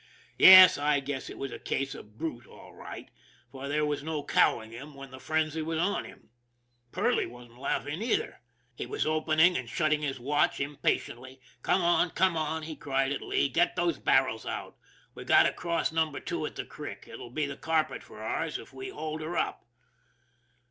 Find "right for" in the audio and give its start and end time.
2.73-3.67